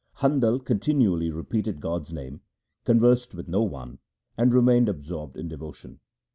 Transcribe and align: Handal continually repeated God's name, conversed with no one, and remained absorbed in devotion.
Handal 0.17 0.57
continually 0.65 1.29
repeated 1.29 1.79
God's 1.79 2.11
name, 2.11 2.41
conversed 2.85 3.35
with 3.35 3.47
no 3.47 3.61
one, 3.61 3.99
and 4.35 4.51
remained 4.51 4.89
absorbed 4.89 5.37
in 5.37 5.47
devotion. 5.47 5.99